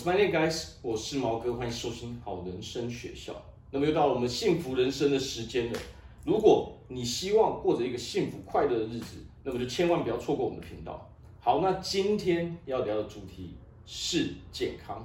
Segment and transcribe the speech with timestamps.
[0.00, 3.34] My name guys，我是毛哥，欢迎收听好人生学校。
[3.70, 5.78] 那么又到了我们幸福人生的时间了。
[6.24, 11.10] 如果你希望过着一个幸福快乐的日子，那么就千万不要错过我们的频道。
[11.40, 15.04] 好，那今天要聊的主题是健康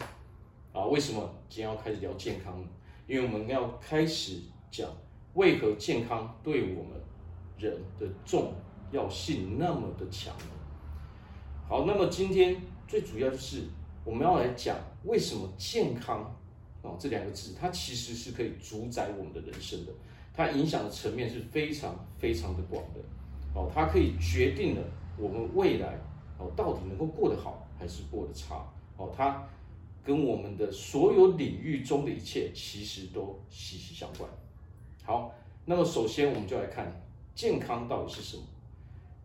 [0.72, 0.86] 啊。
[0.86, 2.68] 为什么今天要开始聊健康呢？
[3.08, 4.40] 因为我们要开始
[4.72, 4.90] 讲
[5.34, 6.94] 为何健康对我们
[7.58, 8.54] 人的重
[8.94, 10.34] 要性那么的强。
[11.68, 12.56] 好，那么今天
[12.88, 13.64] 最主要就是。
[14.08, 16.34] 我们要来讲为什么健康
[16.82, 19.92] 哦，这两个字，它其实是可以主宰我们的人生的，
[20.34, 23.02] 它影响的层面是非常非常的广的
[23.54, 24.82] 哦，它可以决定了
[25.18, 26.00] 我们未来
[26.38, 28.66] 哦到底能够过得好还是过得差
[28.96, 29.46] 哦，它
[30.06, 34.30] 跟我们的所有领域中的一切其实都息息相关。
[35.04, 35.34] 好，
[35.66, 36.90] 那么首先我们就来看
[37.36, 38.44] 健康到底是什么？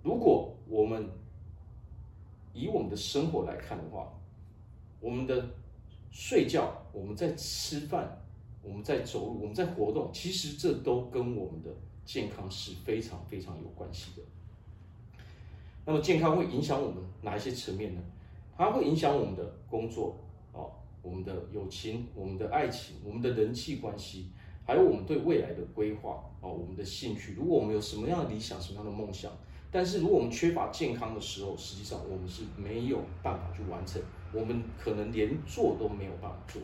[0.03, 1.09] 如果我们
[2.53, 4.13] 以我们的生活来看的话。
[5.03, 5.51] 我们的
[6.11, 8.25] 睡觉，我们在吃饭，
[8.63, 11.69] 我们在走路，我们在活动，其实这都跟我们的
[12.07, 14.23] 健康是非常非常有关系的。
[15.85, 18.01] 那么健康会影响我们哪一些层面呢？
[18.57, 20.17] 它会影响我们的工作
[20.53, 20.71] 哦，
[21.03, 24.29] 我们的友情，我们的爱情，我们的人际关系，
[24.65, 27.35] 还有我们对未来的规划哦，我们的兴趣。
[27.35, 29.33] 如果我们有什么样的理想，什么样的梦想，
[29.73, 34.01] 但是如果我们缺乏健康的时候，实际上我们是没有办法去完成。
[34.35, 36.63] 我们可能连做都没有办法做，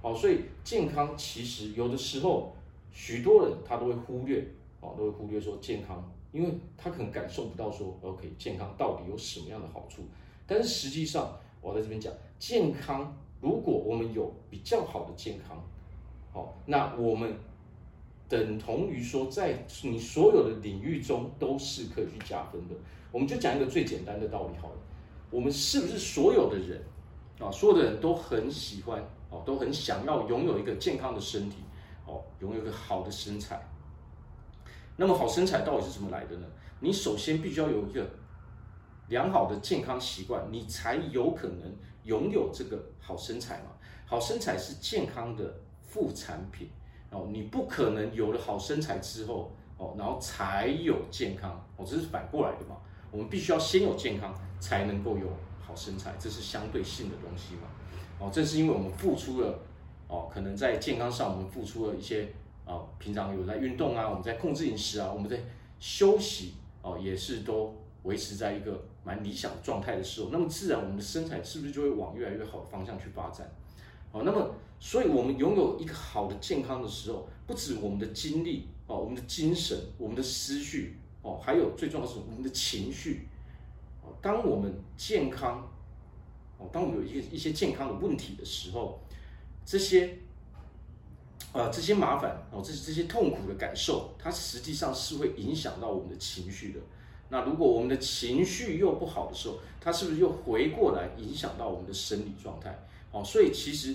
[0.00, 2.56] 好，所以健康其实有的时候，
[2.90, 4.40] 许多人他都会忽略，
[4.80, 6.02] 啊，都会忽略说健康，
[6.32, 10.02] 因为他可能感受不到说，OK，健康到底有什么样的好处。
[10.46, 15.62] 但是实际上，我在这边讲，健康，如果我们有比较好的健康，
[16.32, 17.34] 好，那我们
[18.32, 22.74] 等同于说，在你所有的领域中都是可以去加分的。
[23.10, 24.76] 我们就讲一个最简单的道理好了。
[25.30, 26.82] 我们是不是所有的人
[27.38, 31.56] 啊，所有的人都很喜欢哦，都很想要拥有一个健康的身体
[32.06, 33.62] 哦，拥有一个好的身材。
[34.96, 36.46] 那么好身材到底是怎么来的呢？
[36.80, 38.08] 你首先必须要有一个
[39.08, 41.70] 良好的健康习惯，你才有可能
[42.04, 43.72] 拥有这个好身材嘛。
[44.06, 46.70] 好身材是健康的副产品
[47.12, 52.76] 哦，你不可能有了好身材之后哦，然后才有健康哦，这是反过来的嘛。
[53.10, 55.26] 我们必须要先有健康，才能够有
[55.60, 57.68] 好身材，这是相对性的东西嘛。
[58.18, 59.58] 哦，正是因为我们付出了，
[60.08, 62.32] 哦，可能在健康上我们付出了一些，
[62.64, 65.38] 哦，平常有在运动啊，我们在控制饮食啊，我们在
[65.78, 73.46] 休息，哦，也是都维持在一个蛮理想状态的时候，那么自然我们的身材是不是就会往越来越好的方向去发展？
[74.12, 80.96] 哦，那么，所以我们拥有一个好的健康的时候，不止我们的精力，哦，我们的精神，我们的思绪。
[81.22, 83.28] 哦，还有最重要的是我们的情绪。
[84.02, 85.66] 哦，当我们健康，
[86.58, 89.00] 哦，当我们有一些一些健康的问题的时候，
[89.64, 90.18] 这些，
[91.52, 96.80] 呃，这些麻烦，哦，这这些痛苦的感受，它实际上是会影响到我们的情绪的。
[97.28, 102.76] 那如果我们的情绪又不好的时候，它是不是又回过来影响到我们的生理状态？
[103.12, 103.94] 哦，所以其实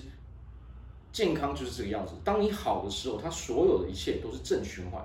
[1.12, 2.14] 健康就是这个样子。
[2.24, 5.04] 当你好的时候，它所有的一切都是正循环。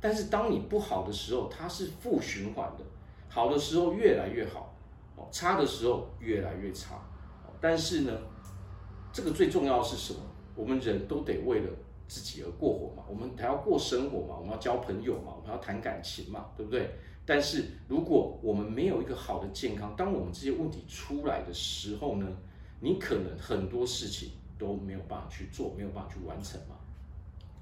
[0.00, 2.84] 但是当你不好的时候，它是负循环的；
[3.28, 4.74] 好的时候越来越好，
[5.16, 7.00] 哦，差的时候越来越差。
[7.60, 8.12] 但是呢，
[9.12, 10.20] 这个最重要的是什么？
[10.54, 11.70] 我们人都得为了
[12.08, 16.90] 自己而过活嘛，我们还要过生活嘛，我们要交朋友嘛，我们要谈感情嘛，对不对？
[17.24, 22.26] 但是如果我们没有一个好的健康，当我们这些问题出来的时候呢，
[22.82, 26.76] 你可能很多事情都没有办法去做，没有办法去完成嘛。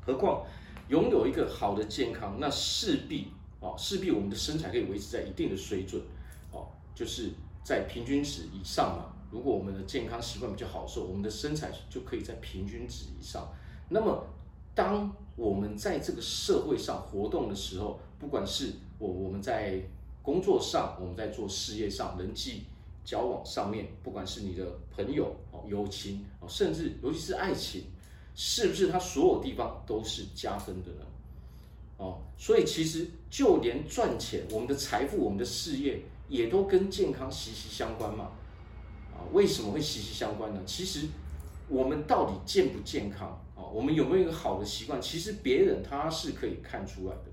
[0.00, 0.44] 何况。
[0.88, 3.28] 拥有一个好的健康，那势必
[3.60, 6.03] 啊，势必我们的身材可以维持在一定的水准，
[6.50, 6.66] 哦，
[6.97, 7.30] 就是
[7.62, 9.14] 在平均值以上嘛。
[9.30, 13.48] 如果我们的健康习惯比较好的时候，我们的身材就可以在平均值以上。
[13.91, 14.26] 那么，
[14.75, 19.80] 当我们在这个社会上活动的时候，不管是我我们在
[20.22, 22.64] 工作上，我们在做事业上，人际
[23.05, 27.84] 交往上面，不管是你的朋友哦、友情哦，甚至尤其是爱情。
[28.36, 31.04] 是不是它所有地方都是加分的呢？
[31.98, 38.30] 哦，所以其实就连赚钱，我们的财富、我们的事业，也都跟健康息息相关嘛。
[39.13, 40.63] 啊，为什么会息息相关呢？
[40.65, 41.07] 其实
[41.69, 43.66] 我们到底健不健康啊？
[43.74, 45.03] 我们有没有一个好的习惯？
[45.03, 47.29] 其实别人他是可以看出来的。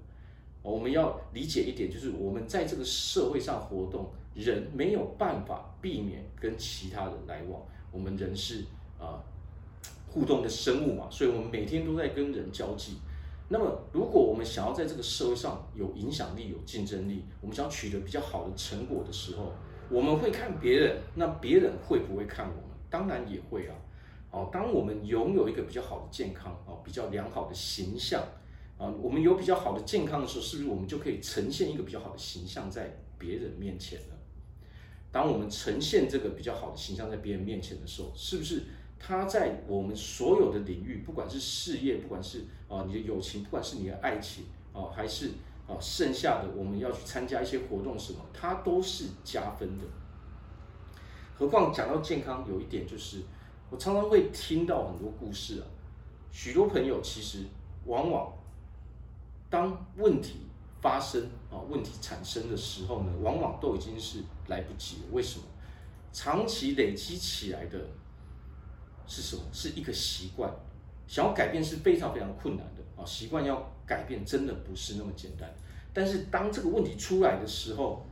[0.62, 7.62] 我们要理解一点，就是我们在这个社会上活动，人没有办法避免跟其他人来往。
[7.92, 8.64] 我们人是
[9.00, 9.24] 啊。
[10.10, 12.94] 互动的生物嘛，所以我们每天都在跟人交际。
[13.50, 19.52] 那么，如果我们想要在这个社会上有影响力、有竞争力，我们想取得比较好的成果的时候，
[19.92, 22.78] 我们会看别人，那别人会不会看我们？
[22.90, 23.76] 当然也会啊。
[24.32, 28.24] 哦，当我们拥有一个比较好的健康啊，比较良好的形象
[28.78, 34.16] 啊，我们有比较好的健康的时候，是不是我们就可以呈现一个比较好的形象在别人面前呢？
[35.12, 38.64] 当我们呈现这个比较好的形象在别人面前的时候，是不是
[39.00, 45.32] 他在我们所有的领域，不管是事业，不管是啊你的友情，不管是你的爱情啊，还是
[45.68, 49.84] 啊剩下的我们要去参加一些活动什么，它都是加分的。
[51.34, 53.22] 何况讲到健康，有一点就是。
[53.70, 55.68] 我常常会听到很多故事啊，
[56.32, 57.40] 许多朋友其实
[57.84, 58.32] 往往
[59.50, 60.42] 当问题
[60.82, 65.04] 发生啊，问题产生的时候呢，往往都已经是来不及了。
[65.12, 65.46] 为什么？
[66.14, 67.80] 长期累积起来的
[69.06, 69.42] 是什么？
[69.52, 70.52] 是一个习惯，
[71.08, 73.06] 想要改变是非常非常困难的啊。
[73.06, 75.50] 习惯要改变真的不是那么简单。
[75.94, 78.06] 但是当这个问题出来的时候，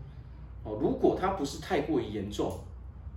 [0.63, 2.59] 哦，如果它不是太过于严重。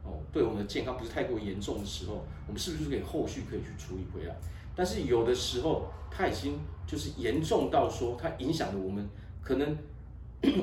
[0.05, 4.35] 哦对我们的健康不是太过严重的时候，我们是不是可以后续可以去处理回来？
[4.79, 9.05] 但是有的时候，它已经就是严重到说，它影响了我们，
[9.43, 9.77] 可能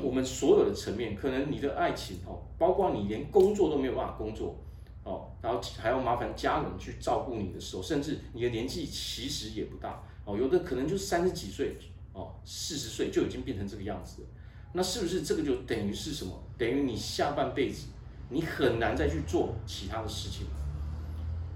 [0.02, 4.56] 我们所有的层面，可能你的爱情哦，包括你连工作都没有办法工作
[5.04, 11.76] 哦，然后还要麻烦家人去照顾你的时候，甚至你的年纪其实也不大哦，有的可能就三十几岁
[12.14, 14.28] 哦，四十岁就已经变成这个样子了，
[14.72, 16.32] 那是不是这个就等于是什么？
[16.58, 17.88] 等于你下半辈子？
[18.30, 20.48] 你很难再去做其他的事情，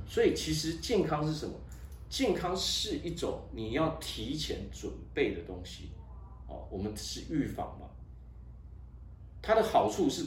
[0.06, 1.54] 所以其实健康是什么？
[2.10, 5.92] 健康是一种你要提前准备的东西，
[6.48, 7.88] 哦，我们是预防嘛。
[9.42, 10.26] 它的好处是，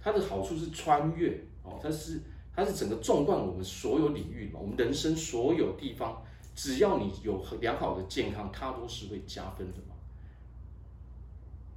[0.00, 2.20] 它的好处是穿越哦，它是
[2.54, 6.22] 它是整个纵贯我们所有领域嘛，我们人生所有地方，
[6.54, 9.94] 只要你有良好的健康，它都是会加分的嘛。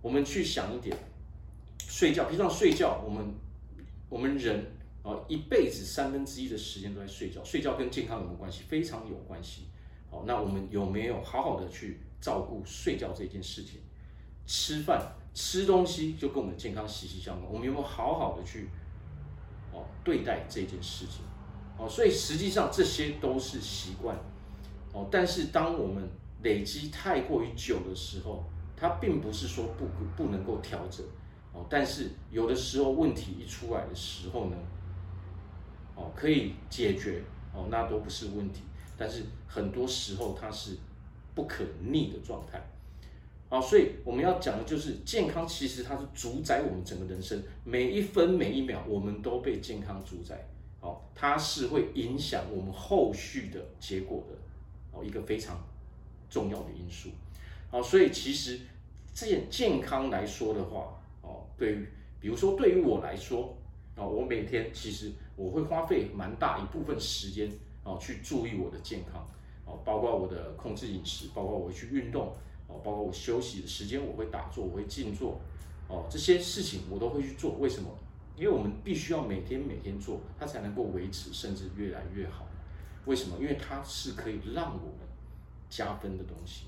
[0.01, 0.97] 我们去想一点，
[1.77, 3.25] 睡觉，平常睡觉我们。
[4.09, 4.65] 我们人
[5.07, 8.63] 啊，一辈子三分之一的时间都在睡觉，睡觉跟健康有没有关系？
[8.67, 9.67] 非常有关系。
[10.11, 13.79] 好，那我们有没有好好的去照顾睡觉这件事情？
[14.45, 17.51] 吃饭吃东西就跟我们的健康息息相关。
[17.51, 18.69] 我们有没有好好的去
[19.71, 21.23] 哦对待这件事情？
[21.77, 24.17] 哦，所以实际上这些都是习惯。
[24.93, 26.09] 哦，但是当我们
[26.43, 28.43] 累积太过于久的时候，
[28.75, 31.05] 它并不是说不不能够调整。
[31.53, 34.57] 哦但是有的时候问题一出来的时候呢，
[35.97, 38.61] 哦，可以解决哦，那都不是问题。
[38.95, 40.77] 但是很多时候它是
[41.35, 42.61] 不可逆的状态，
[43.49, 50.47] 好，所以我们要讲的就是健康，其实它是主宰我们整个人生，每一分每一秒我们都被健康主宰，
[50.79, 54.35] 哦，它是会影响我们后续的结果的，
[54.91, 55.59] 哦，一个非常
[56.29, 57.09] 重要的因素，
[57.71, 58.59] 好，所以其实
[59.13, 60.93] 这件健康来说的话。
[61.21, 61.87] 哦对于，
[62.19, 63.57] 比如说对于我来说，
[63.97, 67.51] 啊，我每天其实我会花费蛮大一部分时间
[67.83, 69.27] 啊，去注意我的健康，
[69.65, 72.27] 啊，包括我的控制饮食，包括我去运动，
[72.67, 75.41] 啊，包括我休息的时间我会打坐，我会静坐，
[75.87, 77.53] 哦，这些事情我都会去做。
[77.59, 77.89] 为什么？
[78.35, 82.45] 因为我们必须要每天每天做，它才能够维持，甚至越来越好。
[83.05, 83.35] 为什么？
[83.39, 85.07] 因为它是可以让我们
[85.71, 86.65] 加分的东西。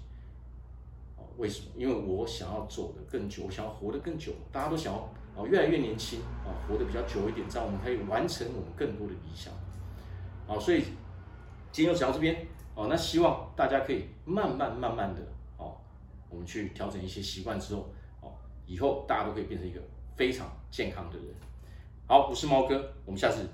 [1.37, 1.67] 为什么？
[1.77, 4.33] 因为我想要走得更久，我想要活得更久。
[4.51, 9.53] 大家都想要哦，越来越年轻啊，活得比较久一点，这样我们可以完成我们更多的理想。
[10.47, 10.83] 啊，所以
[11.71, 12.35] 今天就讲到这边
[12.75, 12.87] 啊。
[12.89, 15.21] 那希望大家可以慢慢慢慢的
[15.57, 15.77] 哦，
[16.29, 17.89] 我们去调整一些习惯之后，
[18.21, 18.33] 哦，
[18.65, 19.79] 以后大家都可以变成一个
[20.15, 21.27] 非常健康的人。
[22.07, 23.45] 好，我是猫哥，我们下次